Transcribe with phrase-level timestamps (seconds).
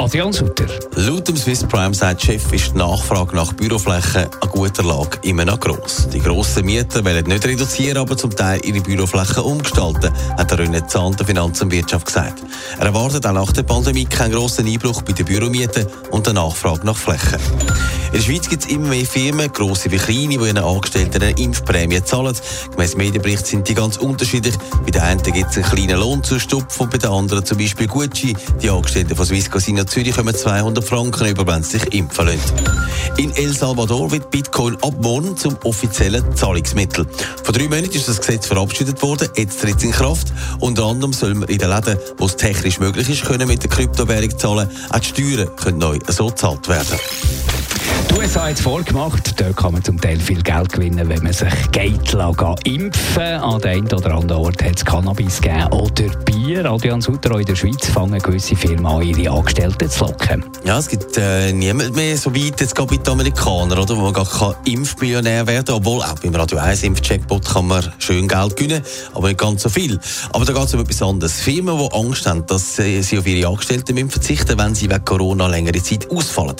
[0.00, 0.64] Adrian Sutter.
[0.96, 5.44] Laut dem Swiss Prime sagt Chef ist die Nachfrage nach Büroflächen an guter Lage immer
[5.44, 6.08] noch gross.
[6.10, 10.86] Die grossen Mieter wollen nicht reduzieren, aber zum Teil ihre Büroflächen umgestalten, hat der René
[10.86, 12.42] Zahn der Finanz- und Wirtschaft gesagt.
[12.78, 16.86] Er erwartet auch nach der Pandemie keinen grossen Einbruch bei den Büromieten und der Nachfrage
[16.86, 17.38] nach Flächen.
[18.06, 21.38] In der Schweiz gibt es immer mehr Firmen, grosse wie kleine, die ihren Angestellten eine
[21.38, 22.34] Impfprämie zahlen.
[22.72, 24.54] Gemäss Medienbericht sind die ganz unterschiedlich.
[24.84, 28.34] Bei den einen gibt es einen kleinen Lohnzustupf und bei den anderen zum Beispiel Gucci.
[28.60, 32.54] Die Angestellten von Swiss Casino Zürich kommen 200 Franken über, wenn sie sich impfen lassen.
[33.16, 37.06] In El Salvador wird Bitcoin ab morgen zum offiziellen Zahlungsmittel.
[37.42, 40.32] Vor drei Monaten ist das Gesetz verabschiedet worden, jetzt tritt es in Kraft.
[40.60, 43.70] Unter anderem soll man in den Läden, wo es technisch möglich ist, können mit der
[43.70, 44.70] Kryptowährung zahlen.
[44.90, 46.98] Auch die Steuern können neu so gezahlt werden.
[48.10, 49.40] Die USA hat es vorgemacht.
[49.40, 52.12] Dort kann man zum Teil viel Geld gewinnen, wenn man sich geht
[52.64, 56.64] impfen An dem einen oder anderen Ort hat es Cannabis gegeben oder Bier.
[56.66, 60.44] Adrian Sutter, in der Schweiz fangen gewisse Firmen an, ihre Angestellten zu locken.
[60.64, 64.00] Ja, es gibt äh, niemand mehr so weit, jetzt geht mit den Amerikanern, oder, wo
[64.00, 65.76] man gar kein Impfmillionär werden kann.
[65.76, 68.82] Obwohl, auch beim Radio 1 Impfcheckbot kann man schön Geld gewinnen,
[69.14, 70.00] aber nicht ganz so viel.
[70.32, 71.40] Aber da geht es um etwas anderes.
[71.40, 75.46] Firmen, die Angst haben, dass sie auf ihre Angestellten müssen verzichten wenn sie wegen Corona
[75.46, 76.56] längere Zeit ausfallen.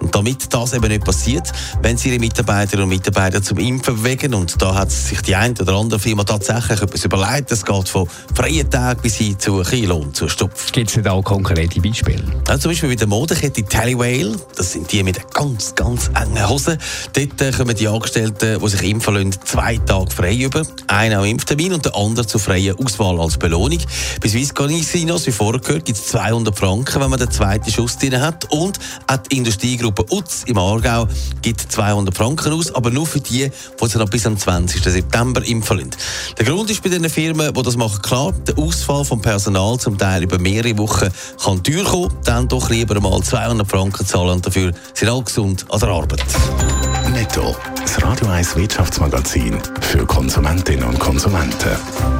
[0.00, 1.50] Und damit das eben nicht passiert,
[1.82, 4.34] wenn sie ihre Mitarbeiterinnen und Mitarbeiter zum Impfen bewegen.
[4.34, 7.50] Und da hat sich die eine oder andere Firma tatsächlich etwas überlegt.
[7.50, 10.72] Es geht von freien Tagen bis hin zu Lohn, zu Stopf.
[10.72, 12.22] Gibt es da auch konkrete Beispiele?
[12.48, 14.36] Ja, zum Beispiel bei der Modekette Tallywhale.
[14.56, 16.78] Das sind die mit den ganz, ganz engen Hosen.
[17.12, 20.62] Dort äh, kommen die Angestellten, die sich impfen lassen, zwei Tage frei über.
[20.86, 23.78] Einer am Impftermin und der andere zur freien Auswahl als Belohnung.
[24.20, 27.96] Bei Swiss Casinos, wie vorher gehört, gibt es 200 Franken, wenn man den zweiten Schuss
[27.98, 28.50] drin hat.
[28.50, 31.08] Und auch die Industriegruppe Utz im Aargau
[31.42, 34.82] gibt 200 Franken aus, aber nur für die, die sich bis am 20.
[34.82, 35.90] September impfen lassen.
[36.38, 39.98] Der Grund ist bei den Firmen, die das machen, klar, der Ausfall vom Personal zum
[39.98, 41.08] Teil über mehrere Wochen
[41.42, 45.66] kann teuer kommen, dann doch lieber mal 200 Franken zahlen und dafür sind alle gesund
[45.70, 46.24] an der Arbeit.
[47.12, 47.56] Netto.
[47.80, 52.19] Das Radio 1 Wirtschaftsmagazin für Konsumentinnen und Konsumenten.